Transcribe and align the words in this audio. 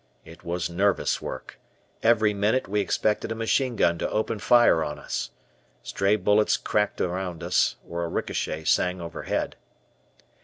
It 0.25 0.43
was 0.43 0.67
nervous 0.67 1.21
work; 1.21 1.59
every 2.01 2.33
minute 2.33 2.67
we 2.67 2.81
expected 2.81 3.31
a 3.31 3.35
machine 3.35 3.75
gun 3.75 3.99
to 3.99 4.09
open 4.09 4.39
fire 4.39 4.83
on 4.83 4.97
us. 4.97 5.29
Stray 5.83 6.15
bullets 6.15 6.57
"cracked" 6.57 6.99
around 6.99 7.43
us, 7.43 7.75
or 7.87 8.03
a 8.03 8.07
ricochet 8.07 8.63
sang 8.63 8.99
overhead. 8.99 9.57